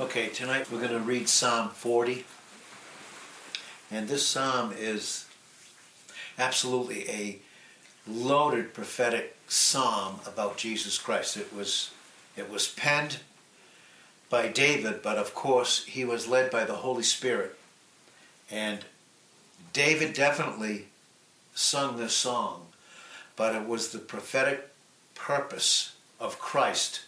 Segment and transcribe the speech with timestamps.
[0.00, 2.24] Okay, tonight we're going to read Psalm 40.
[3.90, 5.26] And this psalm is
[6.38, 7.38] absolutely a
[8.08, 11.36] loaded prophetic psalm about Jesus Christ.
[11.36, 11.90] It was
[12.34, 13.18] it was penned
[14.30, 17.58] by David, but of course he was led by the Holy Spirit.
[18.50, 18.86] And
[19.74, 20.86] David definitely
[21.54, 22.68] sung this song,
[23.36, 24.70] but it was the prophetic
[25.14, 27.02] purpose of Christ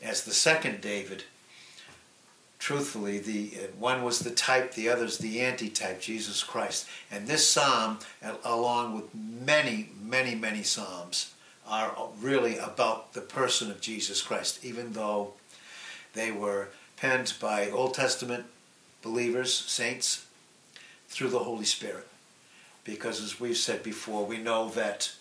[0.00, 1.24] as the second David
[2.64, 6.88] truthfully, the one was the type, the other's the anti-type, Jesus Christ.
[7.10, 7.98] And this psalm,
[8.42, 11.34] along with many, many, many psalms,
[11.68, 15.34] are really about the person of Jesus Christ, even though
[16.14, 18.46] they were penned by Old Testament
[19.02, 20.24] believers, saints,
[21.08, 22.08] through the Holy Spirit.
[22.82, 25.12] Because as we've said before, we know that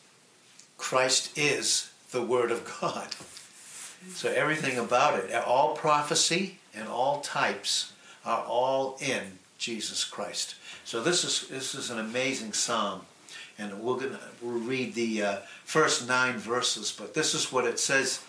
[0.77, 3.09] Christ is the Word of God.
[4.11, 7.93] So everything about it, all prophecy, and all types
[8.25, 10.55] are all in Jesus Christ.
[10.85, 13.01] So this is this is an amazing psalm,
[13.57, 16.91] and we're gonna we'll read the uh, first nine verses.
[16.91, 18.21] But this is what it says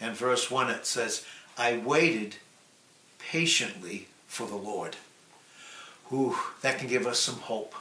[0.00, 0.70] in verse one.
[0.70, 1.24] It says,
[1.56, 2.36] "I waited
[3.18, 4.96] patiently for the Lord."
[6.06, 7.74] Who that can give us some hope,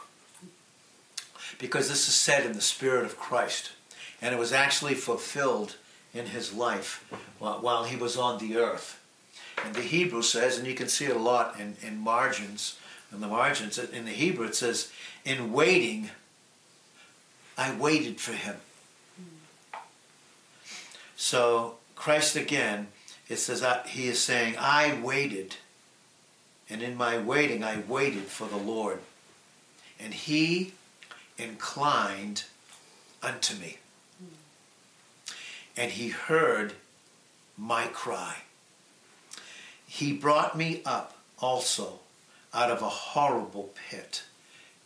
[1.58, 3.72] because this is said in the Spirit of Christ,
[4.22, 5.78] and it was actually fulfilled
[6.14, 7.06] in his life
[7.40, 9.00] while he was on the earth.
[9.66, 12.78] And the Hebrew says, and you can see it a lot in, in margins,
[13.12, 14.92] in the margins, in the Hebrew it says,
[15.26, 16.12] in waiting,
[17.58, 18.56] I waited for him.
[21.16, 22.88] So Christ again,
[23.28, 25.58] it says, he is saying, I waited.
[26.70, 29.00] And in my waiting, I waited for the Lord.
[30.00, 30.74] And he
[31.38, 32.46] inclined
[33.22, 33.80] unto me.
[35.80, 36.74] And he heard
[37.58, 38.40] my cry.
[39.88, 42.00] He brought me up also
[42.54, 44.24] out of a horrible pit.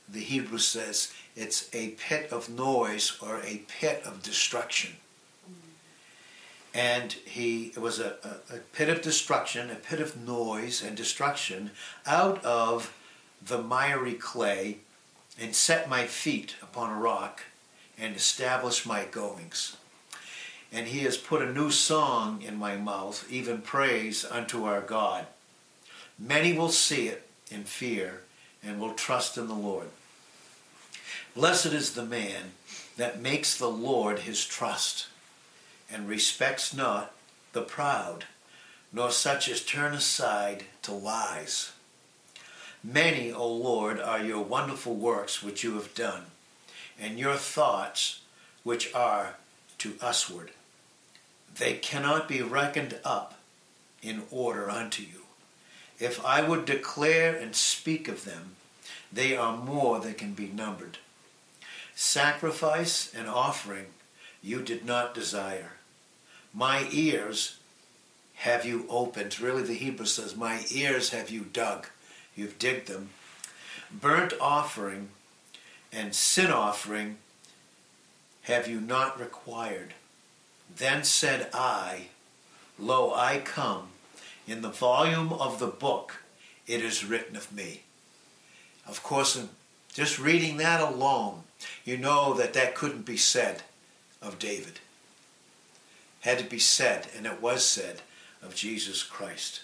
[0.08, 4.91] The Hebrew says it's a pit of noise or a pit of destruction.
[6.75, 10.96] And he it was a, a, a pit of destruction, a pit of noise and
[10.96, 11.72] destruction
[12.06, 12.96] out of
[13.44, 14.78] the miry clay
[15.41, 17.41] and set my feet upon a rock
[17.97, 19.78] and established my goings
[20.73, 25.28] and he has put a new song in my mouth, even praise unto our God.
[26.17, 28.22] Many will see it in fear
[28.63, 29.89] and will trust in the Lord.
[31.35, 32.53] Blessed is the man
[32.97, 35.07] that makes the Lord his trust
[35.91, 37.13] and respects not
[37.53, 38.25] the proud,
[38.91, 41.72] nor such as turn aside to lies.
[42.84, 46.23] Many, O Lord, are your wonderful works which you have done,
[47.00, 48.22] and your thoughts
[48.63, 49.35] which are
[49.79, 50.51] to usward.
[51.58, 53.36] They cannot be reckoned up
[54.02, 55.24] in order unto you.
[56.00, 58.56] If I would declare and speak of them,
[59.12, 60.97] they are more than can be numbered.
[61.96, 63.88] Sacrifice and offering
[64.41, 65.74] you did not desire.
[66.53, 67.59] My ears
[68.35, 69.40] have you opened.
[69.40, 71.88] Really, the Hebrew says, My ears have you dug.
[72.35, 73.09] You've digged them.
[73.91, 75.09] Burnt offering
[75.91, 77.18] and sin offering
[78.44, 79.94] have you not required.
[80.78, 82.07] Then said I,
[82.79, 83.89] Lo, I come.
[84.47, 86.23] In the volume of the book
[86.67, 87.81] it is written of me.
[88.88, 89.41] Of course,
[89.94, 91.44] just reading that alone,
[91.85, 93.63] you know that that couldn't be said
[94.22, 94.79] of David.
[96.22, 98.01] Had to be said, and it was said,
[98.41, 99.63] of Jesus Christ.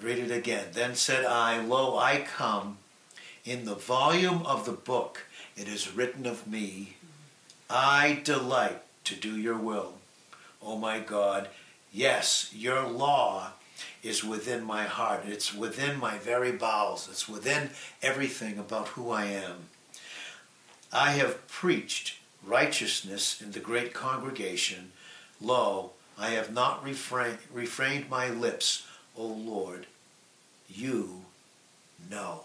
[0.00, 0.66] Read it again.
[0.72, 2.78] Then said I, Lo, I come.
[3.44, 5.24] In the volume of the book
[5.56, 6.94] it is written of me.
[7.68, 9.94] I delight to do your will.
[10.62, 11.48] Oh my God,
[11.92, 13.52] yes, your law
[14.02, 15.24] is within my heart.
[15.26, 17.08] It's within my very bowels.
[17.10, 17.70] It's within
[18.02, 19.68] everything about who I am.
[20.92, 24.92] I have preached righteousness in the great congregation.
[25.40, 28.86] Lo, I have not refrain, refrained my lips,
[29.16, 29.86] O Lord.
[30.68, 31.22] You
[32.10, 32.42] know.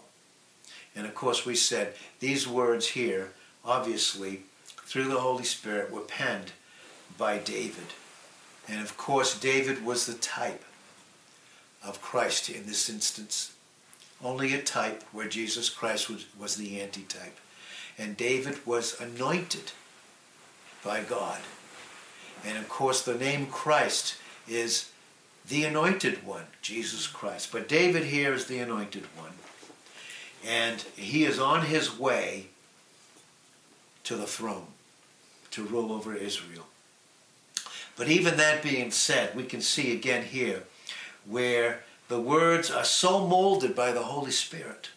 [0.96, 3.32] And of course, we said these words here,
[3.64, 4.42] obviously,
[4.84, 6.52] through the Holy Spirit were penned
[7.16, 7.86] by David.
[8.68, 10.64] And of course, David was the type
[11.84, 13.52] of Christ in this instance.
[14.22, 17.38] Only a type where Jesus Christ was, was the antitype.
[17.98, 19.72] And David was anointed
[20.84, 21.40] by God.
[22.44, 24.16] And of course, the name Christ
[24.48, 24.90] is
[25.48, 27.52] the anointed one, Jesus Christ.
[27.52, 29.32] But David here is the anointed one.
[30.46, 32.46] And he is on his way
[34.04, 34.66] to the throne
[35.54, 36.66] to rule over Israel.
[37.96, 40.64] But even that being said, we can see again here
[41.24, 44.90] where the words are so molded by the Holy Spirit.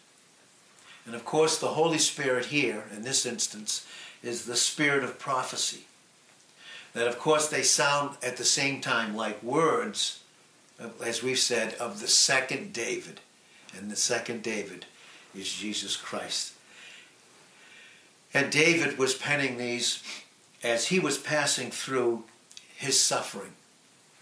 [1.06, 3.86] And of course, the Holy Spirit here, in this instance,
[4.22, 5.84] is the spirit of prophecy.
[6.92, 10.20] That, of course, they sound at the same time like words,
[11.02, 13.20] as we've said, of the second David.
[13.76, 14.86] And the second David
[15.34, 16.54] is Jesus Christ.
[18.34, 20.02] And David was penning these
[20.62, 22.24] as he was passing through
[22.76, 23.52] his suffering.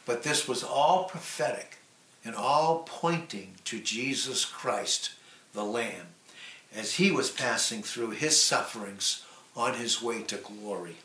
[0.05, 1.79] But this was all prophetic
[2.25, 5.11] and all pointing to Jesus Christ,
[5.53, 6.09] the Lamb,
[6.75, 9.25] as he was passing through his sufferings
[9.57, 10.97] on his way to glory.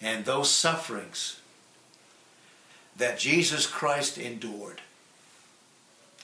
[0.00, 1.40] And those sufferings
[2.96, 4.80] that Jesus Christ endured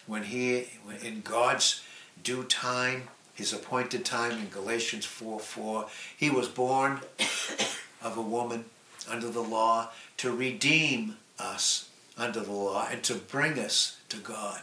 [0.07, 0.69] when he,
[1.03, 1.83] in God's
[2.23, 7.01] due time, his appointed time in Galatians 4 4, he was born
[8.07, 8.65] of a woman
[9.11, 14.63] under the law to redeem us under the law and to bring us to God.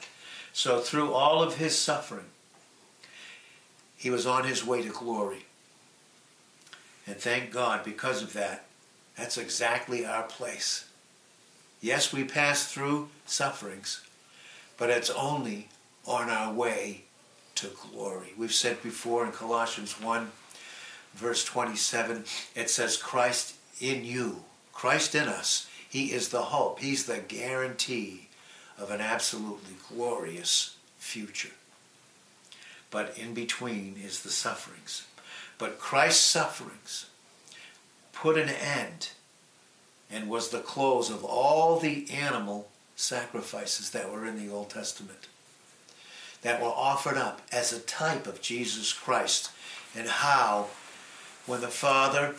[0.53, 2.25] So through all of his suffering,
[3.95, 5.45] he was on his way to glory.
[7.05, 8.65] And thank God because of that,
[9.17, 10.85] that's exactly our place.
[11.81, 14.01] Yes, we pass through sufferings,
[14.77, 15.67] but it's only
[16.05, 17.03] on our way
[17.55, 18.33] to glory.
[18.37, 20.31] We've said before in Colossians 1,
[21.13, 22.25] verse 27,
[22.55, 25.69] it says, Christ in you, Christ in us.
[25.89, 28.29] He is the hope, He's the guarantee
[28.77, 31.51] of an absolutely glorious future.
[32.89, 35.05] But in between is the sufferings.
[35.57, 37.07] But Christ's sufferings
[38.11, 39.09] put an end
[40.11, 45.27] and was the close of all the animal sacrifices that were in the Old Testament
[46.43, 49.49] that were offered up as a type of Jesus Christ
[49.95, 50.67] and how
[51.45, 52.35] when the Father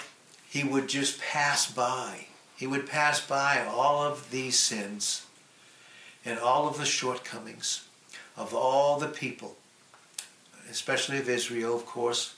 [0.49, 5.27] he would just pass by he would pass by all of these sins
[6.25, 7.87] and all of the shortcomings
[8.37, 9.57] of all the people
[10.71, 12.35] especially of Israel of course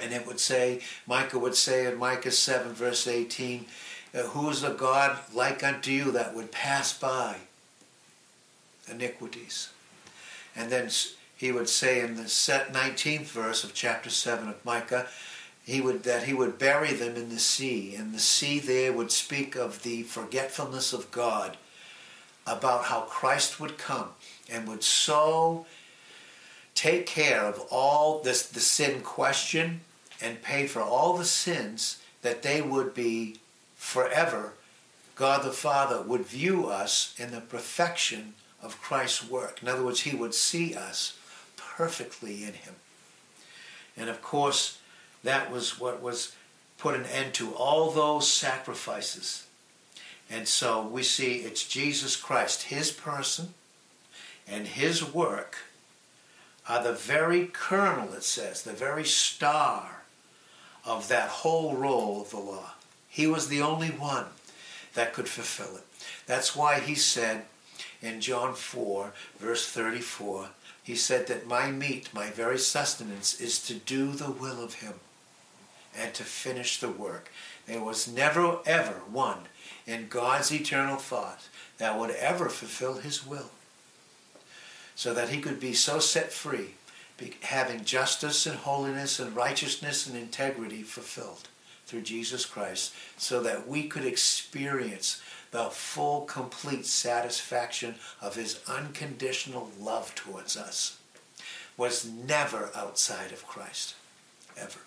[0.00, 3.66] and it would say, Micah would say in Micah 7, verse 18,
[4.14, 7.36] uh, Who is a God like unto you that would pass by
[8.88, 9.70] iniquities?
[10.54, 10.90] And then
[11.36, 15.06] he would say in the 19th verse of chapter 7 of Micah,
[15.70, 17.94] he would, that he would bury them in the sea.
[17.94, 21.56] And the sea there would speak of the forgetfulness of God,
[22.46, 24.08] about how Christ would come
[24.50, 25.66] and would so
[26.74, 29.82] take care of all this the sin question
[30.20, 33.36] and pay for all the sins that they would be
[33.76, 34.54] forever
[35.14, 38.32] God the Father would view us in the perfection
[38.62, 39.60] of Christ's work.
[39.60, 41.18] In other words, he would see us
[41.58, 42.76] perfectly in him.
[43.98, 44.78] And of course,
[45.24, 46.34] that was what was
[46.78, 49.46] put an end to all those sacrifices.
[50.30, 53.54] And so we see it's Jesus Christ, his person
[54.48, 55.58] and his work
[56.68, 60.02] are the very kernel, it says, the very star
[60.84, 62.74] of that whole role of the law.
[63.08, 64.26] He was the only one
[64.94, 65.84] that could fulfill it.
[66.26, 67.44] That's why he said
[68.00, 70.48] in John 4, verse 34,
[70.82, 74.94] he said that my meat, my very sustenance, is to do the will of him
[75.96, 77.30] and to finish the work.
[77.66, 79.48] There was never, ever one
[79.86, 81.48] in God's eternal thought
[81.78, 83.50] that would ever fulfill his will
[85.00, 86.74] so that he could be so set free,
[87.42, 91.48] having justice and holiness and righteousness and integrity fulfilled
[91.86, 99.70] through Jesus Christ, so that we could experience the full, complete satisfaction of his unconditional
[99.80, 100.98] love towards us,
[101.78, 103.94] was never outside of Christ,
[104.56, 104.80] ever.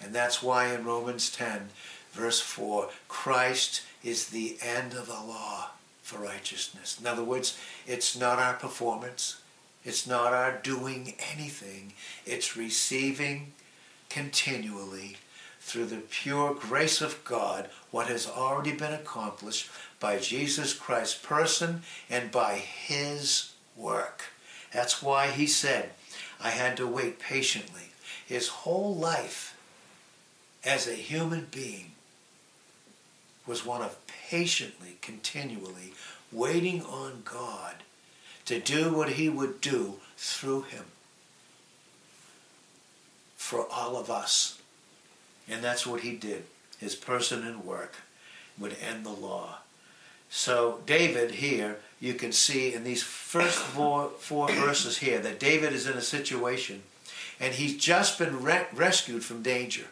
[0.00, 1.68] And that's why in Romans 10,
[2.12, 5.70] verse 4, Christ is the end of the law
[6.02, 6.98] for righteousness.
[7.00, 9.40] In other words, it's not our performance.
[9.84, 11.92] It's not our doing anything.
[12.26, 13.52] It's receiving
[14.08, 15.16] continually
[15.60, 21.82] through the pure grace of God what has already been accomplished by Jesus Christ's person
[22.08, 24.22] and by his work.
[24.72, 25.90] That's why he said,
[26.42, 27.92] I had to wait patiently.
[28.26, 29.49] His whole life
[30.64, 31.92] as a human being
[33.46, 35.92] was one of patiently, continually
[36.30, 37.76] waiting on God
[38.44, 40.84] to do what he would do through him
[43.36, 44.60] for all of us.
[45.48, 46.44] And that's what he did.
[46.78, 47.96] His person and work
[48.58, 49.58] would end the law.
[50.30, 55.72] So David here, you can see in these first four, four verses here that David
[55.72, 56.82] is in a situation
[57.40, 59.86] and he's just been re- rescued from danger.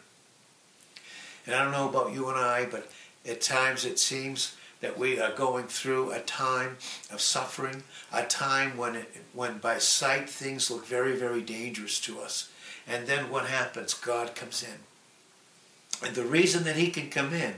[1.45, 2.89] And I don't know about you and I, but
[3.27, 6.77] at times it seems that we are going through a time
[7.11, 12.19] of suffering, a time when, it, when by sight things look very, very dangerous to
[12.19, 12.49] us.
[12.87, 13.93] And then what happens?
[13.93, 16.07] God comes in.
[16.07, 17.53] And the reason that he can come in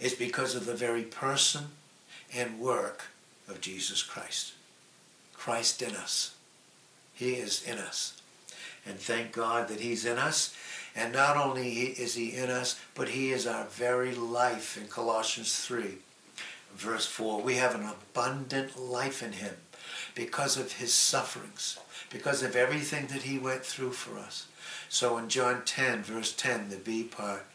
[0.00, 1.68] is because of the very person
[2.34, 3.06] and work
[3.48, 4.52] of Jesus Christ.
[5.32, 6.34] Christ in us.
[7.14, 8.20] He is in us.
[8.86, 10.54] And thank God that he's in us.
[10.96, 15.58] And not only is he in us, but he is our very life in Colossians
[15.64, 15.98] 3
[16.74, 17.40] verse 4.
[17.40, 19.56] We have an abundant life in him
[20.14, 21.78] because of his sufferings,
[22.10, 24.46] because of everything that he went through for us.
[24.88, 27.46] So in John 10, verse 10, the B part,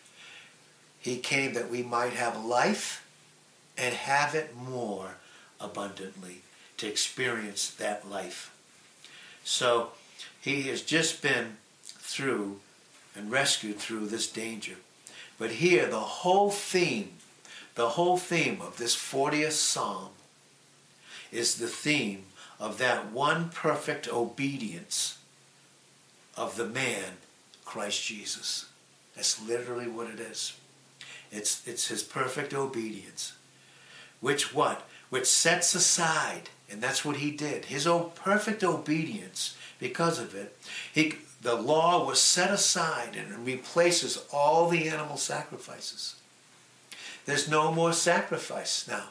[0.99, 3.05] he came that we might have life
[3.77, 5.15] and have it more
[5.59, 6.41] abundantly,
[6.77, 8.53] to experience that life.
[9.43, 9.91] So
[10.41, 12.59] he has just been through
[13.15, 14.75] and rescued through this danger.
[15.37, 17.13] But here, the whole theme
[17.79, 20.09] the whole theme of this 40th Psalm
[21.31, 22.25] is the theme
[22.59, 25.17] of that one perfect obedience
[26.35, 27.13] of the man,
[27.63, 28.65] Christ Jesus.
[29.15, 30.57] That's literally what it is.
[31.31, 33.31] It's, it's his perfect obedience.
[34.19, 34.85] Which what?
[35.09, 40.57] Which sets aside, and that's what he did, his own perfect obedience, because of it,
[40.93, 46.15] he, the law was set aside and replaces all the animal sacrifices.
[47.25, 49.09] There's no more sacrifice now.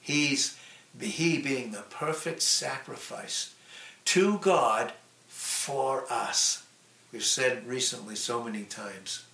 [0.00, 0.58] He's
[1.00, 3.54] he being the perfect sacrifice
[4.06, 4.92] to God
[5.28, 6.64] for us.
[7.12, 9.24] We've said recently so many times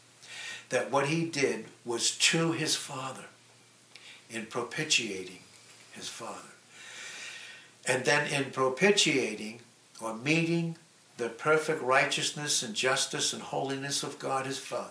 [0.69, 3.25] that what he did was to his Father
[4.31, 5.41] in propitiating
[5.93, 6.49] his Father.
[7.87, 9.61] And then in propitiating
[10.01, 10.77] or meeting
[11.21, 14.91] the perfect righteousness and justice and holiness of God his Father,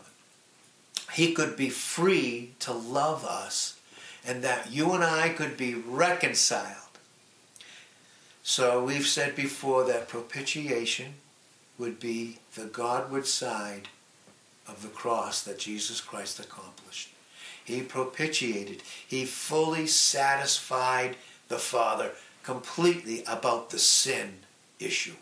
[1.13, 3.79] he could be free to love us
[4.25, 6.75] and that you and I could be reconciled.
[8.43, 11.15] So we've said before that propitiation
[11.79, 13.87] would be the Godward side
[14.67, 17.09] of the cross that Jesus Christ accomplished.
[17.65, 21.15] He propitiated, he fully satisfied
[21.47, 22.11] the Father
[22.43, 24.39] completely about the sin
[24.79, 25.15] issue.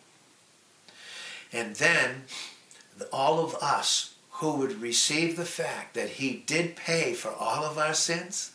[1.54, 2.24] And then
[3.12, 7.78] all of us who would receive the fact that he did pay for all of
[7.78, 8.52] our sins,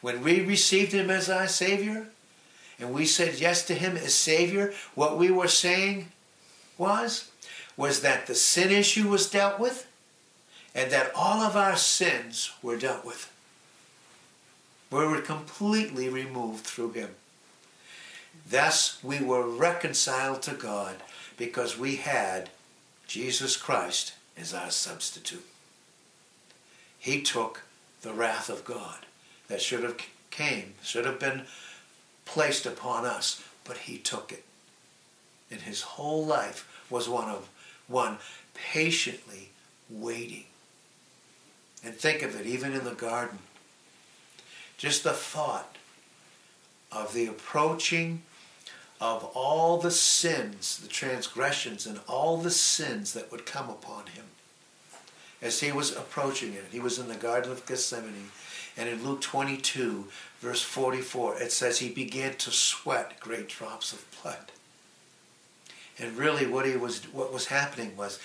[0.00, 2.08] when we received him as our Savior,
[2.78, 6.08] and we said yes to him as Savior, what we were saying
[6.76, 7.30] was,
[7.76, 9.86] was that the sin issue was dealt with,
[10.74, 13.32] and that all of our sins were dealt with.
[14.90, 17.10] We were completely removed through him.
[18.48, 20.96] Thus, we were reconciled to God
[21.36, 22.50] because we had
[23.06, 25.46] Jesus Christ as our substitute.
[26.98, 27.62] He took
[28.02, 29.06] the wrath of God
[29.48, 29.96] that should have
[30.30, 31.42] came, should have been
[32.24, 34.44] placed upon us, but he took it.
[35.50, 37.48] And his whole life was one of
[37.88, 38.18] one
[38.54, 39.50] patiently
[39.90, 40.44] waiting.
[41.84, 43.38] And think of it, even in the garden.
[44.78, 45.76] Just the thought
[46.90, 48.22] of the approaching
[49.02, 54.22] of all the sins, the transgressions, and all the sins that would come upon him.
[55.42, 58.30] As he was approaching it, he was in the Garden of Gethsemane,
[58.76, 60.06] and in Luke 22,
[60.38, 64.52] verse 44, it says he began to sweat great drops of blood.
[65.98, 68.20] And really, what he was, what was happening was,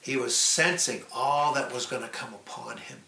[0.00, 2.98] he was sensing all that was going to come upon him,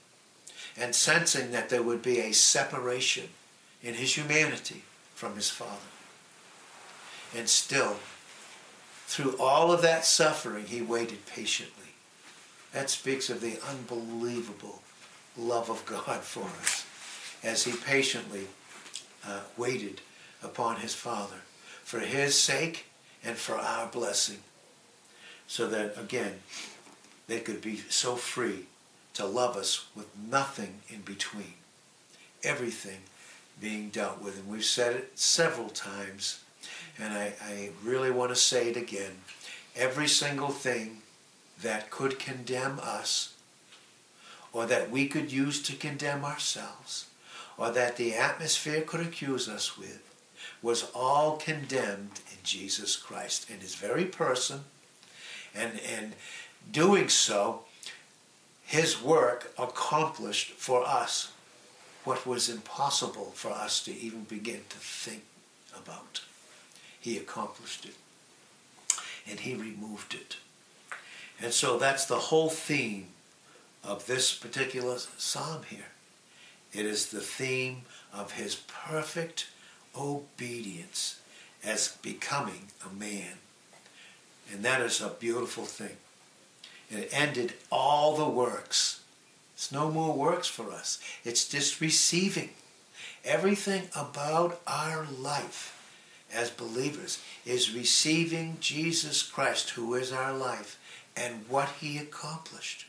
[0.78, 3.30] and sensing that there would be a separation
[3.82, 4.84] in his humanity
[5.16, 5.89] from his Father.
[7.37, 7.96] And still,
[9.06, 11.94] through all of that suffering, he waited patiently.
[12.72, 14.82] That speaks of the unbelievable
[15.37, 16.87] love of God for us
[17.42, 18.46] as he patiently
[19.26, 20.00] uh, waited
[20.42, 21.42] upon his Father
[21.90, 22.87] for his sake
[23.25, 24.38] and for our blessing.
[25.49, 26.38] So that, again,
[27.26, 28.66] they could be so free
[29.14, 31.54] to love us with nothing in between.
[32.44, 33.00] Everything
[33.60, 34.38] being dealt with.
[34.38, 36.44] And we've said it several times
[36.98, 39.12] and I, I really want to say it again.
[39.76, 40.98] Every single thing
[41.62, 43.34] that could condemn us,
[44.52, 47.06] or that we could use to condemn ourselves,
[47.56, 50.02] or that the atmosphere could accuse us with,
[50.62, 54.60] was all condemned in Jesus Christ, in his very person,
[55.54, 56.14] and, and
[56.70, 57.62] doing so,
[58.64, 61.32] his work accomplished for us
[62.04, 65.22] what was impossible for us to even begin to think
[65.76, 66.22] about.
[67.00, 67.95] He accomplished it.
[69.28, 70.37] And he removed it.
[71.42, 73.07] And so that's the whole theme
[73.83, 75.92] of this particular psalm here
[76.73, 79.49] It is the theme of his perfect
[79.97, 81.21] obedience
[81.64, 83.38] as becoming a man.
[84.52, 85.97] And that is a beautiful thing.
[86.90, 89.00] It ended all the works.
[89.54, 90.99] It's no more works for us.
[91.25, 92.50] It's just receiving.
[93.25, 95.79] Everything about our life
[96.32, 100.78] as believers is receiving Jesus Christ, who is our life,
[101.16, 102.87] and what he accomplished.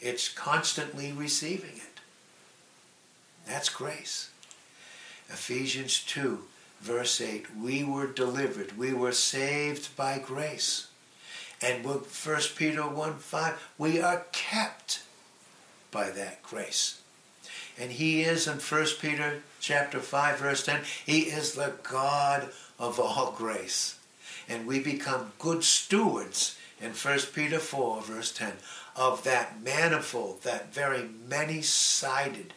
[0.00, 2.00] It's constantly receiving it.
[3.46, 4.30] That's grace.
[5.28, 6.40] Ephesians 2,
[6.80, 10.88] verse 8 we were delivered, we were saved by grace.
[11.62, 12.00] And 1
[12.56, 15.02] Peter 1 5, we are kept
[15.90, 17.00] by that grace.
[17.78, 22.98] And he is in 1 Peter chapter 5 verse 10, he is the God of
[22.98, 23.98] all grace.
[24.48, 28.54] And we become good stewards in 1 Peter 4 verse 10
[28.96, 32.52] of that manifold, that very many-sided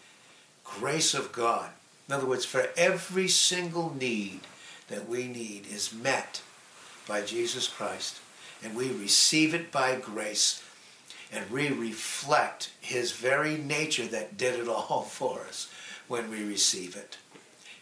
[0.64, 1.70] grace of God.
[2.08, 4.40] In other words, for every single need
[4.88, 6.42] that we need is met
[7.08, 8.20] by Jesus Christ.
[8.64, 10.64] And we receive it by grace.
[11.32, 15.70] And we reflect his very nature that did it all for us
[16.08, 17.18] when we receive it.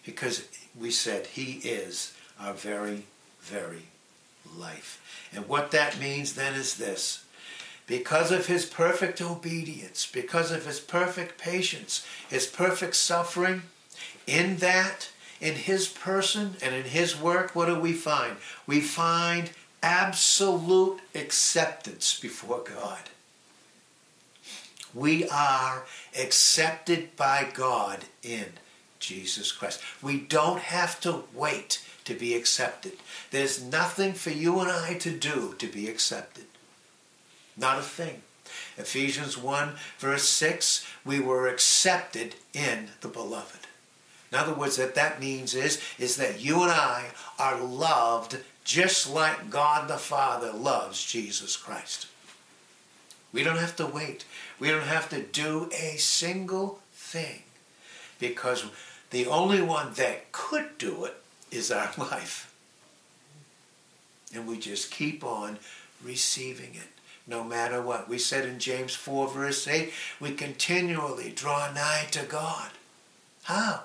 [0.06, 0.48] Because
[0.80, 3.04] we said he is our very,
[3.42, 3.84] very
[4.58, 5.30] life.
[5.34, 7.24] And what that means then is this
[7.88, 13.64] because of his perfect obedience, because of his perfect patience, his perfect suffering,
[14.26, 15.10] in that,
[15.42, 18.38] in his person and in his work, what do we find?
[18.66, 19.50] We find
[19.84, 23.10] absolute acceptance before God.
[24.94, 25.84] We are
[26.18, 28.46] accepted by God in
[29.02, 29.82] Jesus Christ.
[30.02, 32.94] We don't have to wait to be accepted.
[33.32, 36.46] There's nothing for you and I to do to be accepted.
[37.58, 38.22] Not a thing.
[38.78, 43.68] Ephesians 1, verse 6, we were accepted in the beloved.
[44.32, 49.10] In other words, what that means is, is that you and I are loved just
[49.10, 52.08] like God the Father loves Jesus Christ.
[53.34, 54.26] We don't have to wait.
[54.60, 57.44] We don't have to do a single thing
[58.20, 58.66] because
[59.12, 61.16] the only one that could do it
[61.52, 62.54] is our life.
[64.34, 65.60] And we just keep on
[66.04, 66.88] receiving it
[67.28, 68.10] no matter what.
[68.10, 72.72] We said in James 4, verse 8, we continually draw nigh to God.
[73.44, 73.84] How?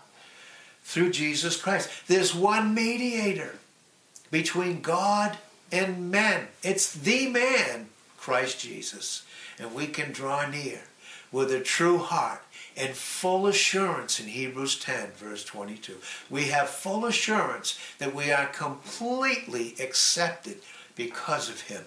[0.83, 1.91] Through Jesus Christ.
[2.07, 3.57] There's one mediator
[4.31, 5.39] between God
[5.73, 6.49] and men.
[6.63, 9.25] It's the man, Christ Jesus.
[9.59, 10.83] And we can draw near
[11.33, 12.43] with a true heart
[12.77, 15.97] and full assurance in Hebrews 10, verse 22.
[16.29, 20.59] We have full assurance that we are completely accepted
[20.95, 21.85] because of Him,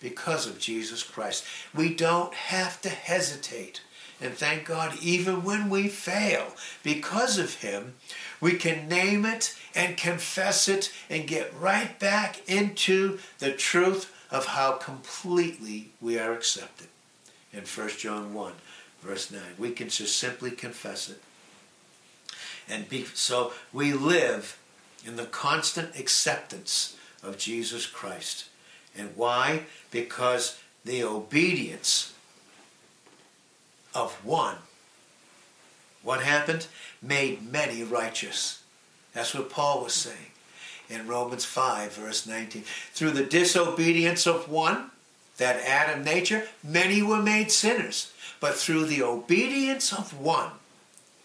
[0.00, 1.44] because of Jesus Christ.
[1.74, 3.82] We don't have to hesitate.
[4.20, 7.94] And thank God, even when we fail, because of Him,
[8.40, 14.46] we can name it and confess it and get right back into the truth of
[14.46, 16.88] how completely we are accepted.
[17.52, 18.52] In 1 John 1,
[19.02, 19.40] verse 9.
[19.58, 21.20] We can just simply confess it.
[22.68, 24.58] And be, so we live
[25.04, 28.46] in the constant acceptance of Jesus Christ.
[28.96, 29.64] And why?
[29.90, 32.12] Because the obedience
[33.94, 34.56] of one,
[36.02, 36.66] what happened?
[37.00, 38.62] Made many righteous.
[39.12, 40.32] That's what Paul was saying
[40.88, 42.64] in Romans 5, verse 19.
[42.92, 44.90] Through the disobedience of one,
[45.42, 48.12] that Adam nature, many were made sinners.
[48.38, 50.52] But through the obedience of one,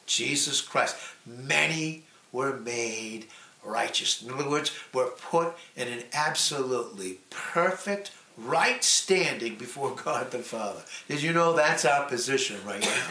[0.07, 3.27] Jesus Christ, many were made
[3.63, 4.23] righteous.
[4.23, 10.81] In other words, were put in an absolutely perfect right standing before God the Father.
[11.07, 13.07] Did you know that's our position right now?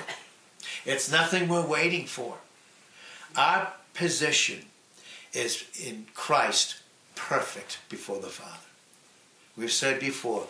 [0.84, 2.38] It's nothing we're waiting for.
[3.36, 4.64] Our position
[5.32, 6.80] is in Christ
[7.14, 8.66] perfect before the Father.
[9.56, 10.46] We've said before,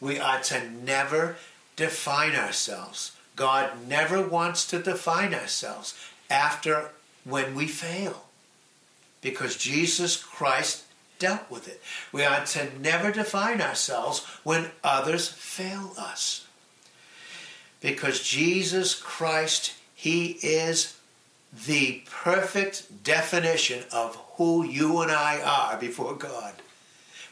[0.00, 1.36] we are to never
[1.76, 3.12] define ourselves.
[3.34, 5.94] God never wants to define ourselves
[6.30, 6.90] after
[7.24, 8.24] when we fail.
[9.20, 10.84] Because Jesus Christ
[11.18, 11.82] dealt with it.
[12.12, 16.46] We are to never define ourselves when others fail us.
[17.80, 20.96] Because Jesus Christ, He is
[21.66, 26.54] the perfect definition of who you and I are before God.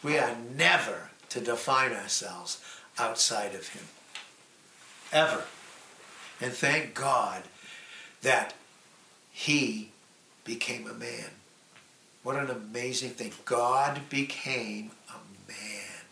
[0.03, 1.04] We are never
[1.35, 2.62] to define ourselves
[2.97, 3.83] outside of Him.
[5.12, 5.42] Ever.
[6.40, 7.42] And thank God
[8.23, 8.55] that
[9.33, 9.90] He
[10.44, 11.31] became a man.
[12.23, 13.33] What an amazing thing.
[13.44, 16.05] God became a man.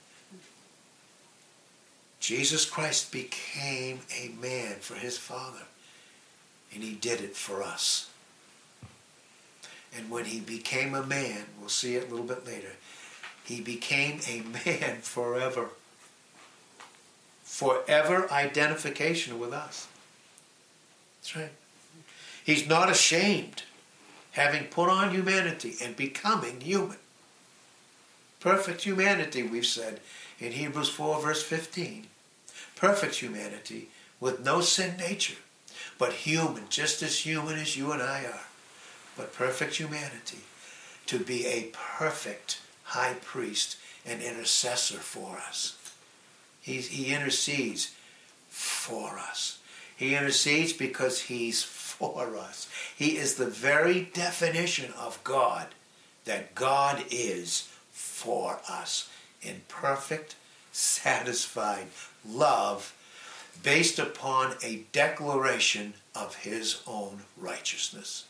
[2.18, 5.62] Jesus Christ became a man for his Father.
[6.74, 8.10] And he did it for us.
[9.96, 12.72] And when he became a man, we'll see it a little bit later,
[13.44, 15.68] he became a man forever.
[17.44, 19.88] Forever identification with us.
[21.20, 21.52] That's right.
[22.44, 23.62] He's not ashamed,
[24.32, 26.96] having put on humanity and becoming human.
[28.40, 30.00] Perfect humanity, we've said
[30.40, 32.08] in Hebrews 4, verse 15.
[32.74, 35.36] Perfect humanity with no sin nature,
[35.98, 38.46] but human, just as human as you and I are,
[39.16, 40.38] but perfect humanity
[41.06, 42.61] to be a perfect
[42.92, 45.78] high priest and intercessor for us.
[46.60, 47.94] He's, he intercedes
[48.48, 49.58] for us.
[49.96, 52.68] He intercedes because he's for us.
[52.96, 55.68] He is the very definition of God,
[56.24, 59.08] that God is for us
[59.40, 60.36] in perfect,
[60.70, 61.86] satisfied
[62.28, 62.94] love
[63.62, 68.24] based upon a declaration of his own righteousness.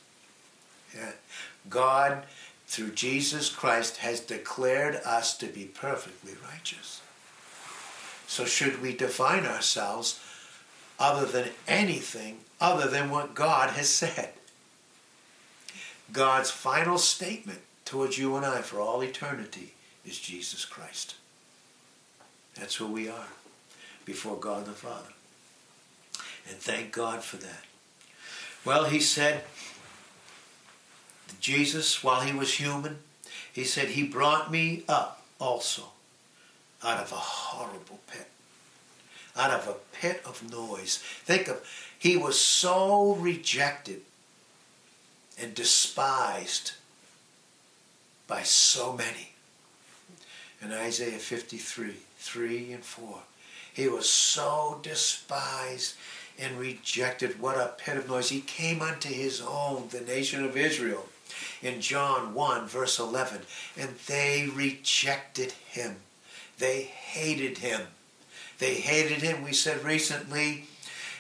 [1.69, 2.25] God,
[2.73, 7.03] through Jesus Christ, has declared us to be perfectly righteous.
[8.27, 10.19] So, should we define ourselves
[10.99, 14.31] other than anything other than what God has said.
[16.13, 19.75] God's final statement towards you and I for all eternity
[20.07, 21.17] is Jesus Christ.
[22.55, 23.29] That's who we are
[24.07, 25.13] before God the Father.
[26.49, 27.65] And thank God for that.
[28.65, 29.43] Well, he said,
[31.41, 32.99] Jesus, while he was human,
[33.53, 35.83] he said, He brought me up also
[36.83, 38.29] out of a horrible pit
[39.37, 40.99] out of a pit of noise.
[41.25, 41.67] Think of,
[41.99, 44.03] he was so rejected
[45.41, 46.73] and despised
[48.27, 49.31] by so many.
[50.61, 53.19] In Isaiah 53, 3 and 4,
[53.75, 55.95] he was so despised
[56.39, 57.41] and rejected.
[57.41, 58.29] What a pit of noise.
[58.29, 61.07] He came unto his own, the nation of Israel,
[61.63, 63.43] in John 1, verse 11,
[63.77, 65.97] and they rejected him.
[66.59, 67.83] They hated him.
[68.59, 70.67] They hated him, we said recently,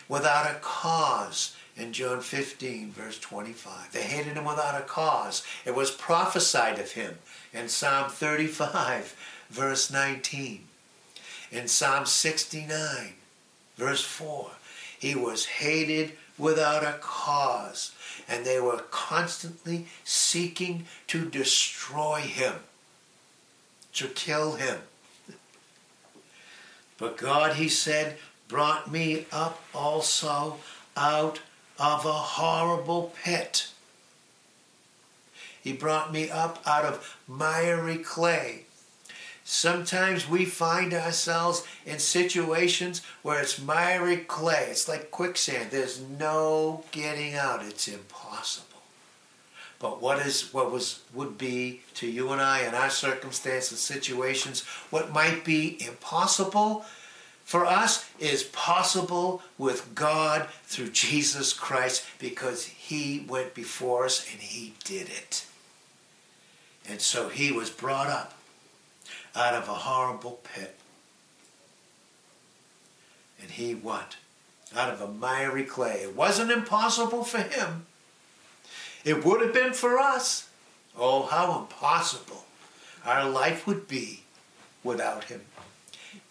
[0.08, 3.92] without a cause in John 15, verse 25.
[3.92, 5.42] They hated him without a cause.
[5.64, 7.18] It was prophesied of him
[7.52, 9.16] in Psalm 35,
[9.50, 10.68] verse 19.
[11.50, 13.14] In Psalm 69,
[13.76, 14.50] verse 4,
[14.98, 17.92] he was hated without a cause,
[18.28, 22.54] and they were constantly seeking to destroy him,
[23.94, 24.80] to kill him.
[26.98, 30.58] But God, he said, brought me up also
[30.96, 31.40] out
[31.78, 33.68] of a horrible pit.
[35.62, 38.64] He brought me up out of miry clay.
[39.44, 44.68] Sometimes we find ourselves in situations where it's miry clay.
[44.70, 45.70] It's like quicksand.
[45.70, 47.64] There's no getting out.
[47.64, 48.68] It's impossible.
[49.80, 54.62] But what is what was would be to you and I in our circumstances, situations,
[54.90, 56.84] what might be impossible
[57.44, 64.40] for us is possible with God through Jesus Christ because he went before us and
[64.40, 65.46] he did it.
[66.88, 68.34] And so he was brought up
[69.34, 70.76] out of a horrible pit.
[73.40, 74.16] And he what?
[74.76, 76.02] Out of a miry clay.
[76.02, 77.86] It wasn't impossible for him.
[79.04, 80.48] It would have been for us.
[80.96, 82.44] Oh, how impossible
[83.04, 84.22] our life would be
[84.84, 85.42] without him.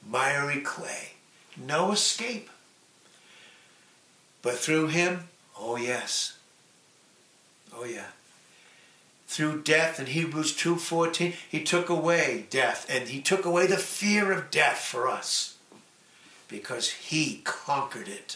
[0.08, 1.12] Miry clay.
[1.58, 2.50] No escape.
[4.42, 5.28] But through him,
[5.60, 6.38] oh yes.
[7.76, 8.08] Oh yeah.
[9.32, 14.30] Through death in Hebrews 2:14, he took away death and he took away the fear
[14.34, 15.54] of death for us
[16.50, 18.36] because he conquered it.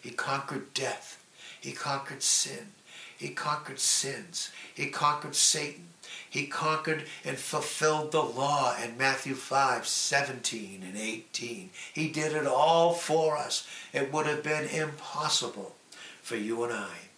[0.00, 1.18] He conquered death.
[1.60, 2.72] He conquered sin.
[3.16, 4.50] He conquered sins.
[4.74, 5.90] He conquered Satan.
[6.28, 11.70] He conquered and fulfilled the law in Matthew 5 17 and 18.
[11.92, 13.64] He did it all for us.
[13.92, 15.76] It would have been impossible
[16.20, 17.09] for you and I.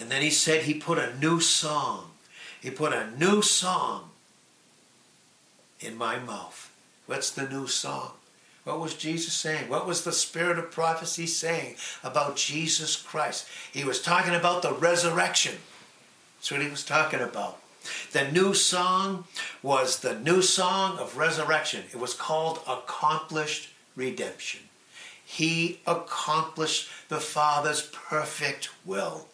[0.00, 2.10] And then he said he put a new song.
[2.60, 4.10] He put a new song
[5.80, 6.70] in my mouth.
[7.06, 8.12] What's the new song?
[8.64, 9.70] What was Jesus saying?
[9.70, 13.48] What was the spirit of prophecy saying about Jesus Christ?
[13.72, 15.56] He was talking about the resurrection.
[16.36, 17.60] That's what he was talking about.
[18.12, 19.24] The new song
[19.62, 21.84] was the new song of resurrection.
[21.92, 24.60] It was called Accomplished Redemption.
[25.24, 29.26] He accomplished the Father's perfect will.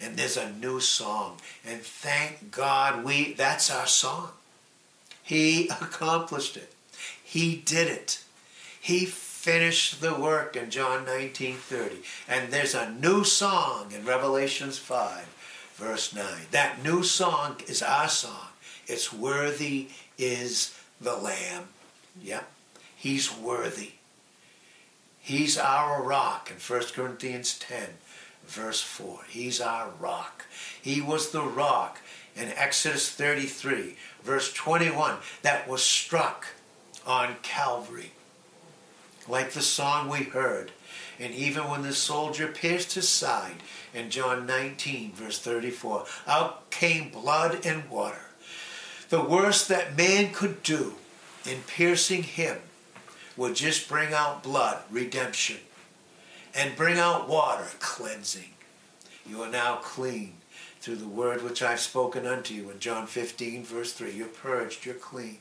[0.00, 1.36] And there's a new song.
[1.66, 4.30] And thank God we that's our song.
[5.22, 6.72] He accomplished it.
[7.22, 8.22] He did it.
[8.80, 12.02] He finished the work in John 19:30.
[12.28, 15.26] And there's a new song in Revelations 5,
[15.76, 16.46] verse 9.
[16.50, 18.48] That new song is our song.
[18.86, 21.68] It's worthy is the Lamb.
[22.20, 22.50] Yep.
[22.96, 23.92] He's worthy.
[25.20, 27.98] He's our rock in 1 Corinthians 10,
[28.50, 29.20] verse 4.
[29.28, 30.46] He's our rock.
[30.80, 32.00] He was the rock
[32.36, 36.46] in Exodus 33, verse 21, that was struck
[37.06, 38.12] on Calvary.
[39.28, 40.72] Like the song we heard.
[41.18, 43.56] And even when the soldier pierced his side
[43.94, 48.22] in John 19, verse 34, out came blood and water.
[49.10, 50.94] The worst that man could do
[51.44, 52.58] in piercing him
[53.36, 55.58] would just bring out blood, redemption,
[56.54, 58.50] and bring out water, cleansing.
[59.28, 60.34] You are now clean
[60.80, 64.12] through the word which I've spoken unto you in John 15, verse 3.
[64.12, 65.38] You're purged, you're clean.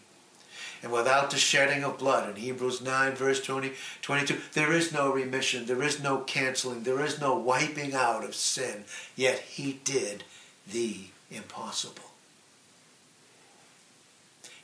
[0.82, 5.12] And without the shedding of blood, in Hebrews 9, verse 20, 22, there is no
[5.12, 8.86] remission, there is no canceling, there is no wiping out of sin.
[9.16, 10.24] Yet he did
[10.72, 12.12] the impossible.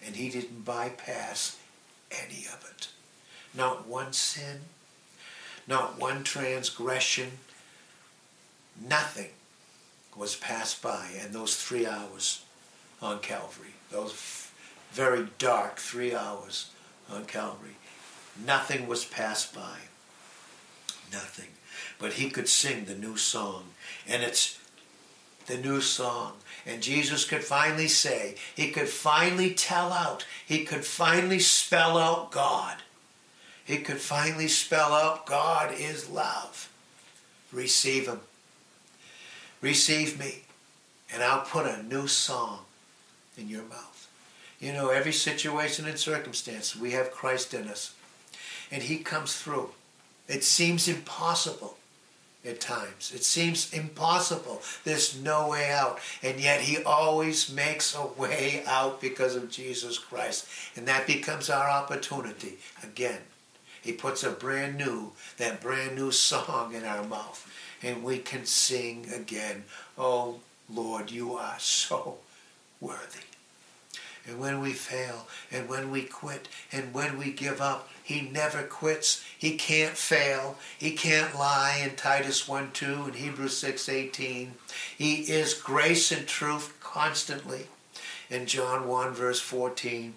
[0.05, 1.57] And he didn't bypass
[2.11, 2.89] any of it.
[3.53, 4.61] Not one sin,
[5.67, 7.31] not one transgression,
[8.87, 9.29] nothing
[10.15, 12.43] was passed by in those three hours
[13.01, 13.73] on Calvary.
[13.91, 14.49] Those
[14.91, 16.71] very dark three hours
[17.11, 17.75] on Calvary.
[18.45, 19.79] Nothing was passed by.
[21.11, 21.49] Nothing.
[21.99, 23.65] But he could sing the new song.
[24.07, 24.59] And it's
[25.47, 26.33] the new song.
[26.65, 32.31] And Jesus could finally say, he could finally tell out, he could finally spell out
[32.31, 32.77] God.
[33.65, 36.69] He could finally spell out God is love.
[37.51, 38.21] Receive him.
[39.59, 40.43] Receive me,
[41.11, 42.59] and I'll put a new song
[43.37, 44.07] in your mouth.
[44.59, 47.95] You know, every situation and circumstance, we have Christ in us,
[48.71, 49.71] and He comes through.
[50.27, 51.77] It seems impossible
[52.45, 53.11] at times.
[53.13, 54.61] It seems impossible.
[54.83, 55.99] There's no way out.
[56.21, 60.47] And yet he always makes a way out because of Jesus Christ.
[60.75, 62.57] And that becomes our opportunity.
[62.83, 63.19] Again,
[63.85, 67.49] he puts a brand new, that brand new song in our mouth
[67.85, 69.63] and we can sing again,
[69.97, 70.39] Oh
[70.73, 72.17] Lord, you are so
[72.81, 73.19] worthy.
[74.27, 78.63] And when we fail, and when we quit, and when we give up, he never
[78.63, 79.23] quits.
[79.37, 80.57] He can't fail.
[80.79, 84.53] He can't lie in Titus 1 2 and Hebrews 6 18.
[84.97, 87.67] He is grace and truth constantly
[88.31, 90.15] in John 1 verse 14.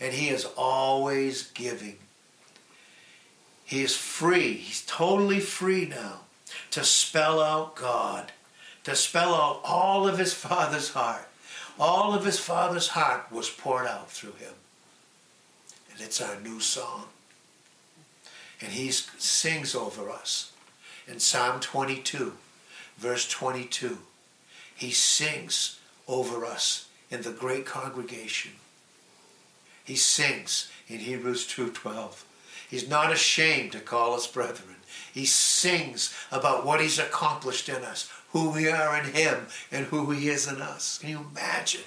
[0.00, 1.98] And he is always giving.
[3.74, 4.52] He is free.
[4.52, 6.20] He's totally free now
[6.70, 8.30] to spell out God,
[8.84, 11.28] to spell out all of his Father's heart.
[11.76, 14.54] All of his Father's heart was poured out through him.
[15.90, 17.06] And it's our new song.
[18.60, 20.52] And he sings over us.
[21.08, 22.34] In Psalm 22,
[22.96, 23.98] verse 22,
[24.76, 28.52] he sings over us in the great congregation.
[29.82, 32.22] He sings in Hebrews 2.12.
[32.70, 34.76] He's not ashamed to call us brethren.
[35.12, 40.10] He sings about what he's accomplished in us, who we are in him, and who
[40.10, 40.98] he is in us.
[40.98, 41.82] Can you imagine?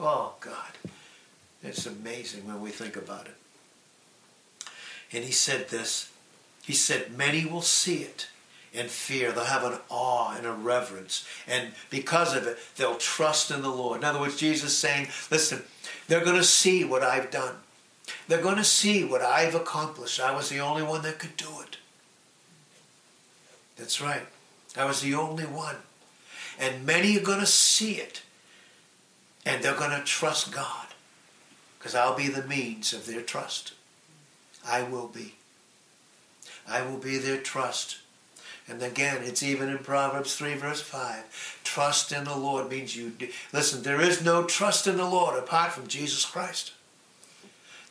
[0.00, 0.72] Oh, God.
[1.62, 4.66] It's amazing when we think about it.
[5.12, 6.10] And he said this.
[6.62, 8.28] He said, Many will see it
[8.74, 9.32] and fear.
[9.32, 11.26] They'll have an awe and a reverence.
[11.46, 13.98] And because of it, they'll trust in the Lord.
[13.98, 15.62] In other words, Jesus saying, Listen,
[16.08, 17.56] they're going to see what I've done.
[18.28, 20.20] They're going to see what I've accomplished.
[20.20, 21.76] I was the only one that could do it.
[23.76, 24.26] That's right.
[24.76, 25.76] I was the only one.
[26.58, 28.22] And many are going to see it.
[29.44, 30.86] And they're going to trust God.
[31.78, 33.72] Because I'll be the means of their trust.
[34.66, 35.34] I will be.
[36.68, 37.98] I will be their trust.
[38.68, 41.60] And again, it's even in Proverbs 3, verse 5.
[41.62, 43.12] Trust in the Lord means you.
[43.52, 46.72] Listen, there is no trust in the Lord apart from Jesus Christ.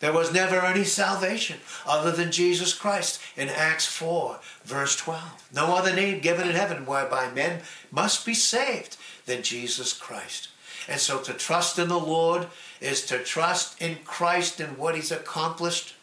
[0.06, 5.50] There was never any salvation other than Jesus Christ in Acts 4, verse 12.
[5.52, 10.50] No other name given in heaven whereby men must be saved than Jesus Christ.
[10.88, 12.46] And so to trust in the Lord
[12.80, 15.96] is to trust in Christ and what he's accomplished.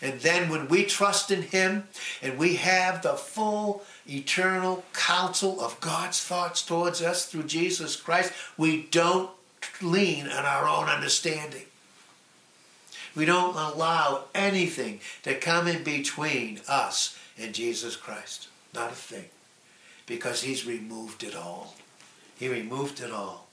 [0.00, 1.86] And then when we trust in him
[2.22, 8.32] and we have the full eternal counsel of God's thoughts towards us through Jesus Christ,
[8.58, 9.30] we don't
[9.80, 11.66] lean on our own understanding.
[13.14, 18.48] We don't allow anything to come in between us and Jesus Christ.
[18.74, 19.26] Not a thing.
[20.06, 21.74] Because he's removed it all.
[22.38, 23.48] He removed it all.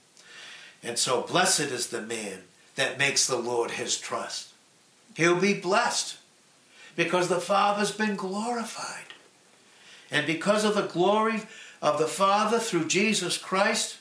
[0.82, 2.39] And so blessed is the man
[2.76, 4.50] that makes the Lord his trust.
[5.15, 6.17] He'll be blessed.
[6.95, 9.13] because the Father's been glorified.
[10.12, 11.43] And because of the glory
[11.82, 13.98] of the Father through Jesus Christ,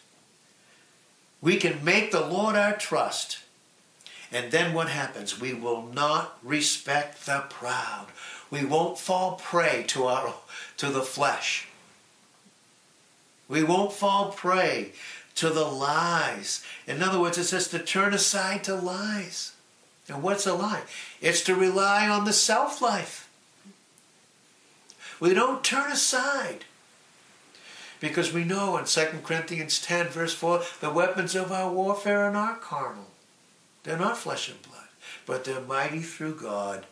[1.40, 3.38] we can make the Lord our trust.
[4.30, 5.40] And then what happens?
[5.40, 8.08] We will not respect the proud.
[8.50, 10.34] We won't fall prey to our
[10.76, 11.68] to the flesh.
[13.48, 14.92] We won't fall prey
[15.36, 16.64] to the lies.
[16.86, 19.52] In other words, it says to turn aside to lies.
[20.08, 20.82] And what's a lie?
[21.20, 23.28] It's to rely on the self life.
[25.20, 26.64] We don't turn aside.
[28.00, 32.32] Because we know in 2 Corinthians 10, verse 4, the weapons of our warfare are
[32.32, 33.08] not carnal.
[33.82, 34.88] They're not flesh and blood,
[35.26, 36.86] but they're mighty through God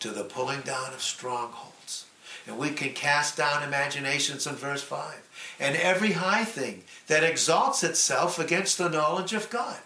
[0.00, 2.06] to the pulling down of strongholds.
[2.46, 5.56] And we can cast down imaginations in verse 5.
[5.60, 9.78] And every high thing that exalts itself against the knowledge of God.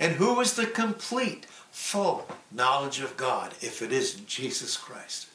[0.00, 5.28] And who is the complete, full knowledge of God if it isn't Jesus Christ?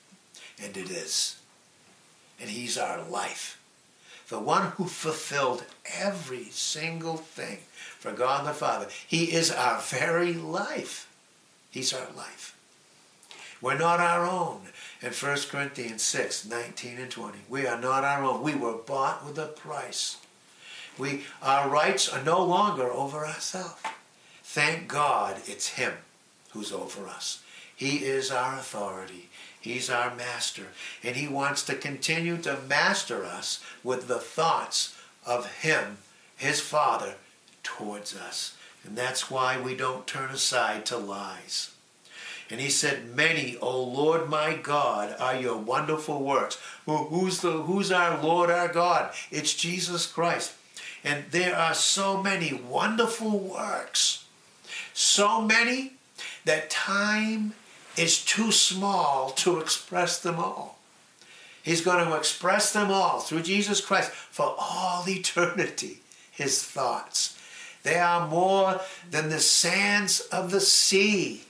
[0.62, 1.38] And it is.
[2.40, 3.58] And He's our life
[4.28, 5.64] the one who fulfilled
[5.96, 7.60] every single thing
[8.00, 8.88] for God the Father.
[9.08, 11.10] He is our very life.
[11.70, 12.56] He's our life.
[13.62, 14.62] We're not our own.
[15.02, 18.42] In 1 Corinthians 6, 19 and 20, we are not our own.
[18.42, 20.18] We were bought with a price.
[20.98, 23.82] We, our rights are no longer over ourselves.
[24.44, 25.94] Thank God it's Him
[26.52, 27.44] who's over us.
[27.76, 29.30] He is our authority.
[29.60, 30.68] He's our master.
[31.04, 35.98] And he wants to continue to master us with the thoughts of him,
[36.36, 37.16] his Father,
[37.68, 38.56] towards us.
[38.84, 41.72] And that's why we don't turn aside to lies.
[42.50, 46.58] And he said, Many, O Lord my God, are your wonderful works.
[46.86, 49.14] Well, who's, the, who's our Lord, our God?
[49.32, 50.54] It's Jesus Christ.
[51.04, 54.26] And there are so many wonderful works.
[54.94, 55.94] So many
[56.46, 57.54] that time
[57.98, 60.78] is too small to express them all.
[61.62, 66.00] He's going to express them all through Jesus Christ for all eternity,
[66.32, 67.37] his thoughts.
[67.88, 71.44] They are more than the sands of the sea.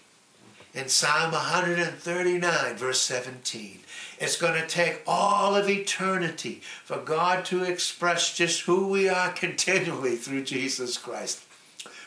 [0.72, 3.80] In Psalm 139, verse 17,
[4.20, 9.32] it's going to take all of eternity for God to express just who we are
[9.32, 11.44] continually through Jesus Christ.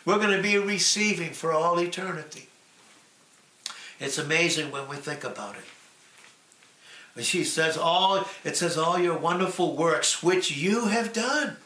[0.05, 2.47] We're going to be receiving for all eternity.
[3.99, 5.65] It's amazing when we think about it.
[7.17, 11.57] And she says all it says all your wonderful works which you have done.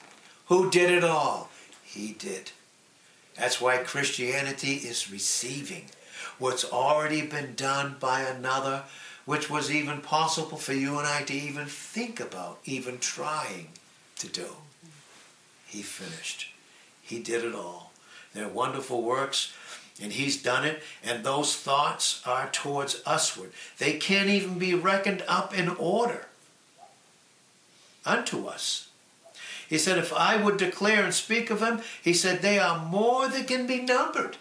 [0.46, 1.50] Who did it all?
[1.94, 2.50] He did.
[3.36, 5.86] That's why Christianity is receiving
[6.38, 8.82] what's already been done by another,
[9.24, 13.68] which was even possible for you and I to even think about, even trying
[14.18, 14.48] to do.
[15.66, 16.48] He finished.
[17.00, 17.92] He did it all.
[18.32, 19.52] They're wonderful works
[20.02, 23.52] and he's done it, and those thoughts are towards usward.
[23.78, 26.26] They can't even be reckoned up in order
[28.04, 28.88] unto us.
[29.74, 33.26] He said, If I would declare and speak of them, he said, they are more
[33.26, 34.36] than can be numbered.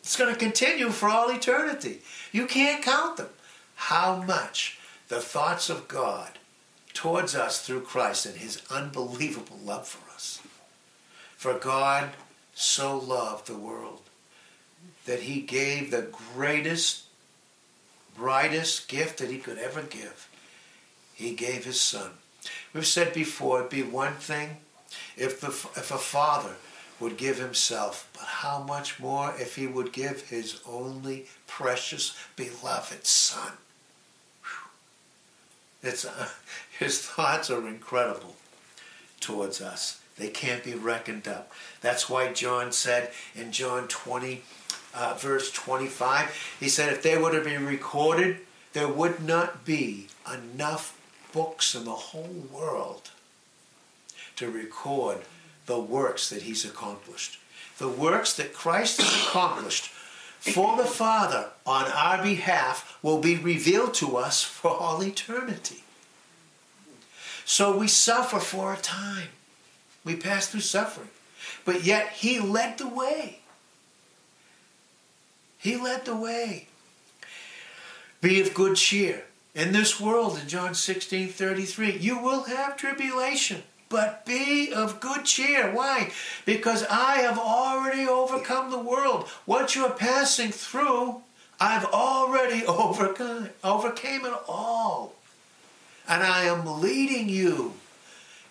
[0.00, 2.00] It's going to continue for all eternity.
[2.32, 3.28] You can't count them.
[3.76, 6.40] How much the thoughts of God
[6.94, 10.40] towards us through Christ and his unbelievable love for us.
[11.36, 12.10] For God
[12.54, 14.02] so loved the world
[15.04, 17.04] that he gave the greatest,
[18.16, 20.28] brightest gift that he could ever give.
[21.14, 22.10] He gave his son.
[22.72, 24.58] We've said before, it'd be one thing
[25.16, 26.56] if, the, if a father
[26.98, 33.06] would give himself, but how much more if he would give his only precious, beloved
[33.06, 33.52] son.
[35.82, 36.28] It's, uh,
[36.78, 38.36] his thoughts are incredible
[39.20, 40.00] towards us.
[40.18, 41.52] They can't be reckoned up.
[41.82, 44.42] That's why John said in John 20,
[44.94, 48.38] uh, verse 25, he said, if they were to be recorded,
[48.72, 50.95] there would not be enough
[51.36, 53.10] books in the whole world
[54.36, 55.18] to record
[55.66, 57.38] the works that he's accomplished.
[57.76, 59.88] The works that Christ has accomplished
[60.40, 65.84] for the Father on our behalf will be revealed to us for all eternity.
[67.44, 69.28] So we suffer for a time.
[70.06, 71.10] We pass through suffering.
[71.66, 73.40] But yet he led the way.
[75.58, 76.68] He led the way.
[78.22, 79.24] Be of good cheer.
[79.56, 85.24] In this world, in John 16 33, you will have tribulation, but be of good
[85.24, 85.72] cheer.
[85.74, 86.12] Why?
[86.44, 89.26] Because I have already overcome the world.
[89.46, 91.22] What you're passing through,
[91.58, 95.14] I've already overcome, overcame it all.
[96.08, 97.72] And I am leading you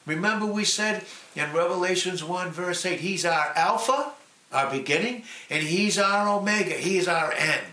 [0.05, 1.03] Remember, we said
[1.35, 4.11] in Revelations 1, verse 8, He's our Alpha,
[4.51, 7.65] our beginning, and He's our Omega, He's our end.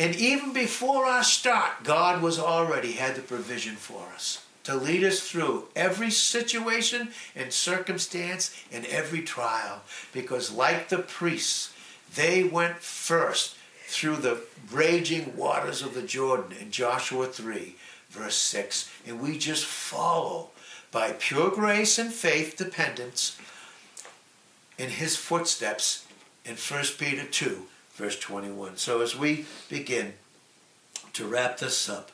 [0.00, 5.04] And even before our start, God was already had the provision for us to lead
[5.04, 9.82] us through every situation and circumstance and every trial.
[10.14, 11.74] Because, like the priests,
[12.14, 13.56] they went first
[13.88, 14.40] through the
[14.72, 17.76] raging waters of the Jordan in Joshua 3,
[18.08, 18.90] verse 6.
[19.06, 20.48] And we just follow
[20.90, 23.38] by pure grace and faith dependence
[24.78, 26.06] in his footsteps
[26.46, 27.66] in 1 Peter 2,
[28.00, 28.78] verse 21.
[28.78, 30.14] So as we begin
[31.12, 32.10] to wrap this up,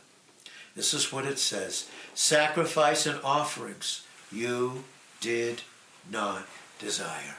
[0.74, 4.84] this is what it says Sacrifice and offerings you
[5.20, 5.62] did
[6.10, 6.46] not
[6.78, 7.36] desire,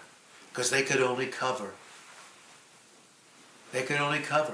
[0.50, 1.74] because they could only cover.
[3.74, 4.54] They could only cover.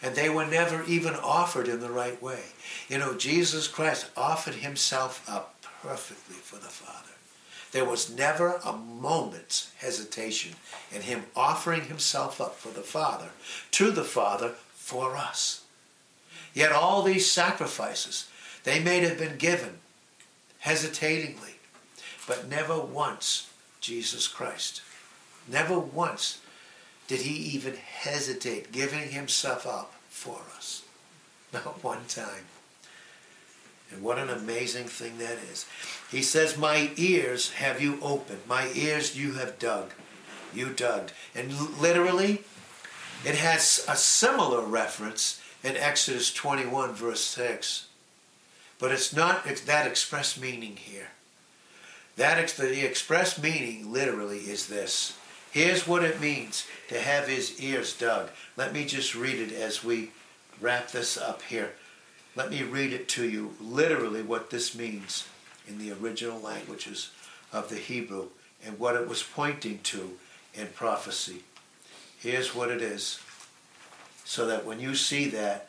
[0.00, 2.42] And they were never even offered in the right way.
[2.88, 7.14] You know, Jesus Christ offered himself up perfectly for the Father.
[7.72, 10.52] There was never a moment's hesitation
[10.92, 13.30] in him offering himself up for the Father,
[13.72, 15.64] to the Father, for us.
[16.54, 18.28] Yet all these sacrifices,
[18.64, 19.78] they may have been given
[20.60, 21.54] hesitatingly,
[22.26, 23.50] but never once
[23.80, 24.82] Jesus Christ.
[25.48, 26.40] Never once
[27.08, 30.82] did he even hesitate giving himself up for us.
[31.52, 32.44] Not one time.
[33.92, 35.66] And what an amazing thing that is.
[36.10, 38.40] He says, My ears have you opened.
[38.48, 39.92] My ears you have dug.
[40.54, 41.10] You dug.
[41.34, 42.42] And literally,
[43.24, 47.86] it has a similar reference in Exodus 21, verse 6.
[48.78, 51.08] But it's not it's that express meaning here.
[52.16, 55.16] That the express meaning literally is this.
[55.50, 58.30] Here's what it means to have his ears dug.
[58.56, 60.10] Let me just read it as we
[60.60, 61.72] wrap this up here.
[62.34, 65.28] Let me read it to you literally what this means
[65.68, 67.10] in the original languages
[67.52, 68.28] of the Hebrew
[68.64, 70.18] and what it was pointing to
[70.54, 71.42] in prophecy.
[72.18, 73.20] Here's what it is.
[74.24, 75.68] So that when you see that,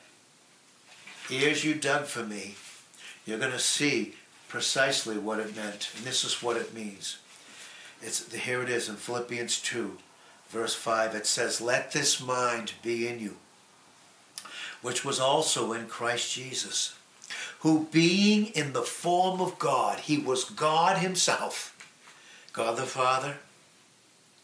[1.30, 2.55] ears you dug for me,
[3.26, 4.16] you're going to see
[4.47, 5.89] precisely what it meant.
[5.97, 7.18] And this is what it means.
[8.01, 9.97] It's, here it is in Philippians 2,
[10.49, 11.16] verse 5.
[11.16, 13.38] It says, Let this mind be in you
[14.84, 16.94] which was also in Christ Jesus,
[17.62, 21.76] who being in the form of God, he was God himself,
[22.52, 23.38] God the Father,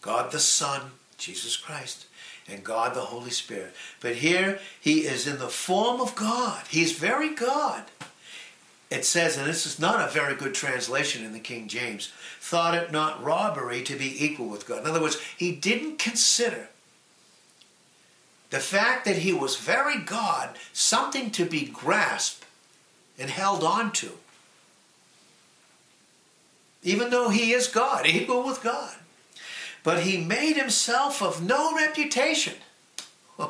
[0.01, 2.07] God the Son, Jesus Christ,
[2.47, 3.75] and God the Holy Spirit.
[3.99, 6.63] But here he is in the form of God.
[6.69, 7.83] He's very God.
[8.89, 12.73] It says, and this is not a very good translation in the King James, thought
[12.73, 14.81] it not robbery to be equal with God.
[14.81, 16.69] In other words, he didn't consider
[18.49, 22.45] the fact that he was very God, something to be grasped
[23.17, 24.11] and held on to.
[26.81, 28.95] Even though he is God, equal with God.
[29.83, 32.55] But he made himself of no reputation.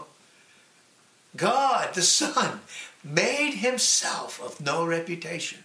[1.36, 2.62] God, the Son,
[3.04, 5.60] made himself of no reputation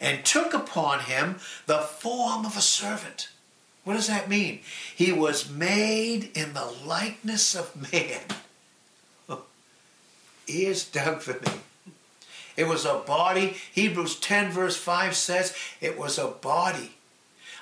[0.00, 3.28] and took upon him the form of a servant
[3.84, 4.60] what does that mean?
[4.94, 8.20] He was made in the likeness of man.
[10.46, 11.60] he is done for me.
[12.56, 13.56] It was a body.
[13.72, 16.92] Hebrews 10, verse 5 says it was a body.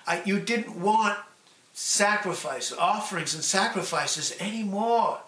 [0.07, 1.18] I, you didn't want
[1.73, 5.21] sacrifice, offerings and sacrifices anymore.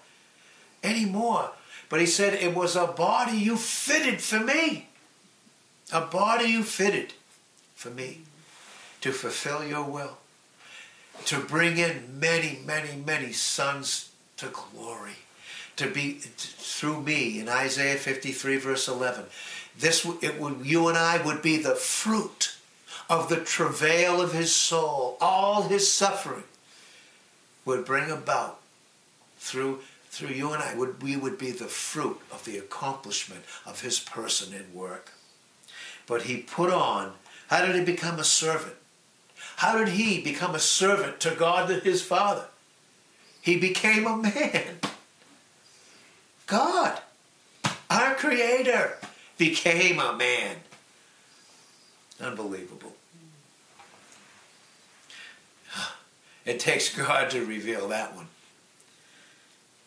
[0.83, 1.53] Anymore.
[1.89, 4.89] But he said it was a body you fitted for me.
[5.93, 7.15] A body you fitted
[7.75, 8.23] for me
[9.01, 10.19] to fulfill your will
[11.27, 15.17] to bring in many, many, many sons to glory,
[15.77, 19.25] to be through me in Isaiah 53 verse 11.
[19.79, 22.57] This it would you and I would be the fruit
[23.09, 26.45] of the travail of his soul, all his suffering
[27.65, 28.61] would bring about
[29.39, 33.81] through through you and I would we would be the fruit of the accomplishment of
[33.81, 35.13] his person and work.
[36.07, 37.13] But he put on,
[37.49, 38.75] how did he become a servant?
[39.57, 42.47] How did he become a servant to God his Father?
[43.41, 44.79] He became a man.
[46.47, 47.01] God,
[47.91, 48.99] our Creator,
[49.39, 50.57] became a man.
[52.21, 52.93] Unbelievable.
[56.45, 58.27] It takes God to reveal that one.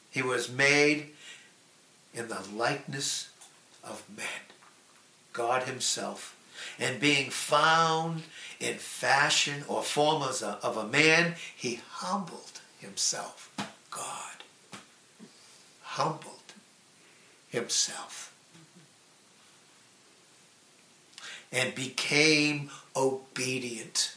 [0.10, 1.10] He was made
[2.14, 3.30] in the likeness
[3.84, 4.26] of men,
[5.34, 6.36] God Himself
[6.80, 8.24] and being found
[8.60, 13.52] in fashion or form of a, of a man, he humbled himself.
[13.90, 14.36] God
[15.82, 16.54] humbled
[17.50, 18.34] himself
[21.52, 24.16] and became obedient.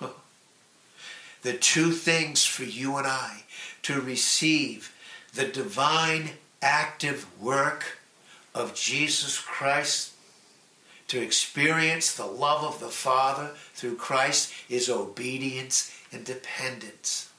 [1.42, 3.44] the two things for you and I
[3.82, 4.94] to receive
[5.32, 7.98] the divine active work
[8.54, 10.12] of Jesus Christ
[11.08, 17.30] to experience the love of the Father through Christ is obedience and dependence.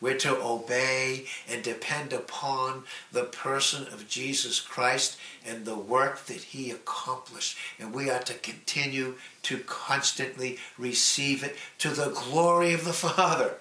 [0.00, 6.42] We're to obey and depend upon the person of Jesus Christ and the work that
[6.42, 7.56] he accomplished.
[7.78, 13.54] And we are to continue to constantly receive it to the glory of the Father.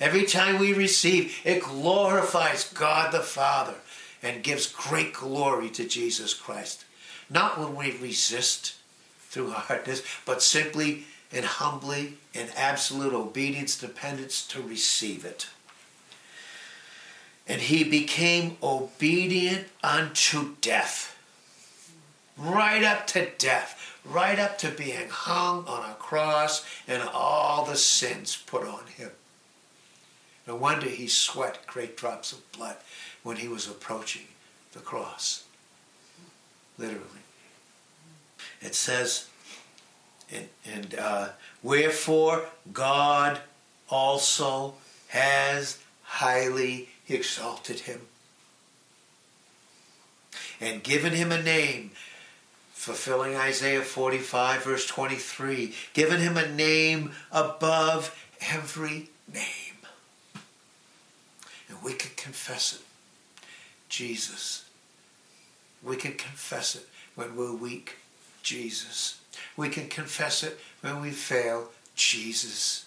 [0.00, 3.76] Every time we receive, it glorifies God the Father
[4.22, 6.84] and gives great glory to Jesus Christ.
[7.32, 8.74] Not when we resist
[9.18, 15.48] through hardness, but simply and humbly in absolute obedience, dependence to receive it.
[17.48, 21.18] And he became obedient unto death.
[22.36, 23.98] Right up to death.
[24.04, 29.10] Right up to being hung on a cross and all the sins put on him.
[30.46, 32.76] No wonder he sweat great drops of blood
[33.22, 34.26] when he was approaching
[34.72, 35.44] the cross.
[36.78, 37.21] Literally.
[38.62, 39.28] It says,
[40.32, 41.28] and, and uh,
[41.62, 43.40] wherefore God
[43.88, 44.74] also
[45.08, 48.00] has highly exalted him
[50.60, 51.90] and given him a name
[52.72, 58.16] fulfilling Isaiah 45 verse 23 given him a name above
[58.50, 59.44] every name.
[61.68, 62.80] And we can confess it.
[63.88, 64.64] Jesus
[65.82, 67.96] we can confess it when we're weak
[68.42, 69.18] Jesus
[69.56, 72.86] we can confess it when we fail, Jesus.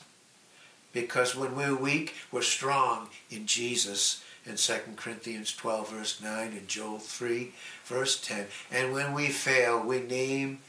[0.93, 4.24] Because when we're weak, we're strong in Jesus.
[4.45, 7.51] In 2 Corinthians 12, verse 9, and Joel 3,
[7.86, 8.45] verse 10.
[8.72, 10.60] And when we fail, we name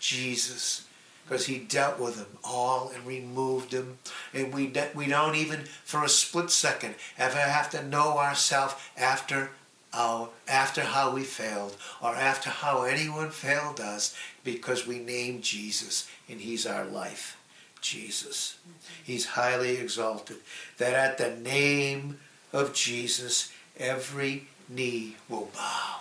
[0.00, 0.86] Jesus
[1.24, 3.98] because he dealt with them all and removed them.
[4.34, 9.50] And we, we don't even, for a split second, ever have to know ourselves after
[9.92, 16.08] our, after how we failed or after how anyone failed us because we named Jesus
[16.28, 17.36] and he's our life.
[17.80, 18.58] Jesus.
[19.02, 20.38] He's highly exalted.
[20.78, 22.20] That at the name
[22.52, 26.00] of Jesus, every knee will bow.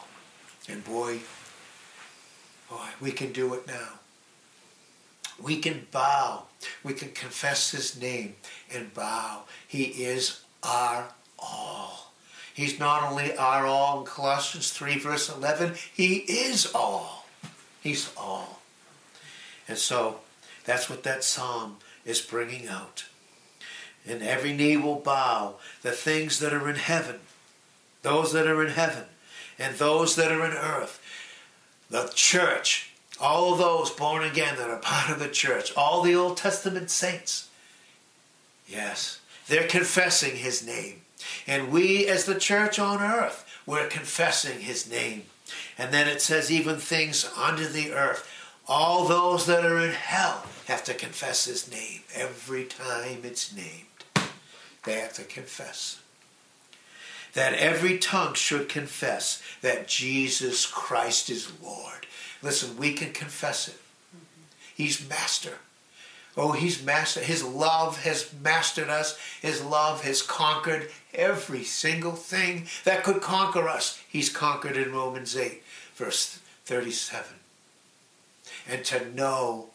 [0.68, 1.20] And boy,
[2.70, 4.00] boy, we can do it now.
[5.42, 6.44] We can bow.
[6.84, 8.36] We can confess his name
[8.74, 9.44] and bow.
[9.68, 12.09] He is our all.
[12.60, 17.26] He's not only our all in Colossians 3, verse 11, He is all.
[17.82, 18.60] He's all.
[19.66, 20.20] And so
[20.66, 23.06] that's what that psalm is bringing out.
[24.06, 27.22] And every knee will bow, the things that are in heaven,
[28.02, 29.06] those that are in heaven,
[29.58, 31.02] and those that are in earth,
[31.90, 32.92] the church,
[33.22, 37.48] all those born again that are part of the church, all the Old Testament saints.
[38.68, 41.04] Yes, they're confessing his name.
[41.48, 45.24] And we, as the church on earth, we're confessing his name.
[45.78, 48.30] And then it says, even things under the earth,
[48.68, 54.30] all those that are in hell have to confess his name every time it's named.
[54.84, 56.00] They have to confess.
[57.34, 62.06] That every tongue should confess that Jesus Christ is Lord.
[62.42, 63.80] Listen, we can confess it.
[64.76, 65.58] He's master.
[66.40, 66.80] Oh, he's.
[66.80, 69.20] His love has mastered us.
[69.42, 74.02] His love has conquered every single thing that could conquer us.
[74.08, 75.62] He's conquered in Romans 8,
[75.96, 77.36] verse 37.
[78.70, 79.68] And to know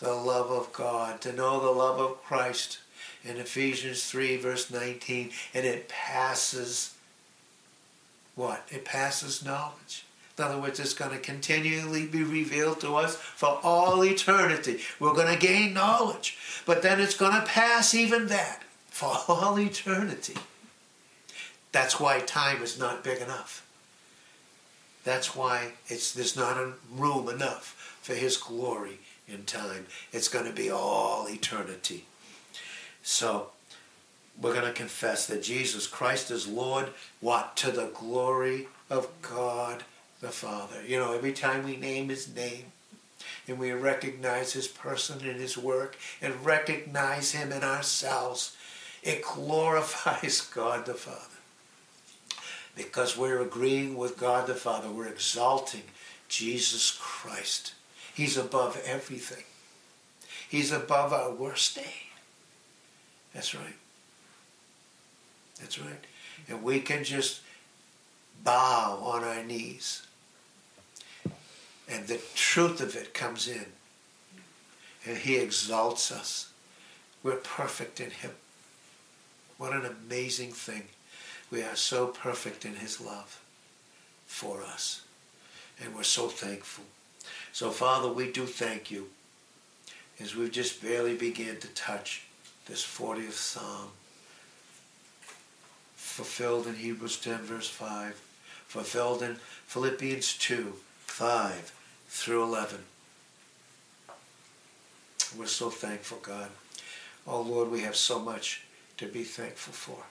[0.00, 2.78] the love of God, to know the love of Christ
[3.24, 6.94] in Ephesians 3, verse 19, and it passes
[8.34, 8.66] what?
[8.70, 10.04] It passes knowledge.
[10.38, 14.80] In other words, it's going to continually be revealed to us for all eternity.
[15.00, 16.36] We're going to gain knowledge,
[16.66, 20.36] but then it's going to pass even that for all eternity.
[21.72, 23.64] That's why time is not big enough.
[25.04, 26.58] That's why it's there's not
[26.92, 29.86] room enough for His glory in time.
[30.12, 32.04] It's going to be all eternity.
[33.02, 33.48] So
[34.40, 36.90] we're going to confess that Jesus Christ is Lord.
[37.20, 39.84] What to the glory of God
[40.20, 40.82] the Father.
[40.86, 42.72] You know, every time we name his name
[43.46, 48.56] and we recognize his person and his work and recognize him in ourselves,
[49.02, 51.24] it glorifies God the Father.
[52.76, 55.82] Because we're agreeing with God the Father, we're exalting
[56.28, 57.74] Jesus Christ.
[58.14, 59.44] He's above everything.
[60.48, 61.94] He's above our worst day.
[63.34, 63.76] That's right.
[65.60, 66.04] That's right.
[66.48, 67.40] And we can just
[68.44, 70.07] bow on our knees
[71.88, 73.66] and the truth of it comes in.
[75.06, 76.52] And he exalts us.
[77.22, 78.32] We're perfect in him.
[79.56, 80.84] What an amazing thing.
[81.50, 83.40] We are so perfect in his love
[84.26, 85.02] for us.
[85.82, 86.84] And we're so thankful.
[87.52, 89.08] So, Father, we do thank you
[90.20, 92.24] as we've just barely began to touch
[92.66, 93.88] this 40th Psalm,
[95.96, 98.20] fulfilled in Hebrews 10, verse 5,
[98.66, 99.36] fulfilled in
[99.66, 100.74] Philippians 2,
[101.06, 101.72] 5
[102.08, 102.78] through 11.
[105.36, 106.48] We're so thankful, God.
[107.26, 108.62] Oh, Lord, we have so much
[108.96, 110.04] to be thankful for.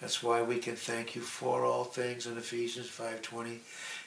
[0.00, 3.58] That's why we can thank you for all things in Ephesians 5.20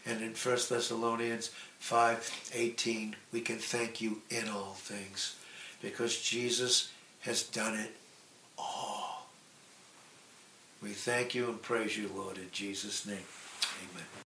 [0.05, 1.51] and in 1 Thessalonians
[1.81, 3.13] 5.18.
[3.31, 5.37] We can thank you in all things
[5.81, 6.91] because Jesus
[7.21, 7.95] has done it
[8.57, 9.27] all.
[10.83, 13.23] We thank you and praise you, Lord, in Jesus' name.
[13.93, 14.24] Amen.